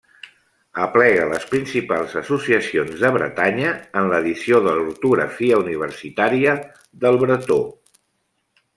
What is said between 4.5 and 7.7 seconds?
de l'ortografia universitària del bretó.